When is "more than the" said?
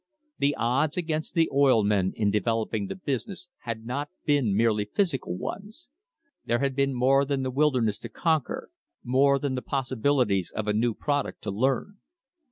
6.95-7.51, 9.03-9.61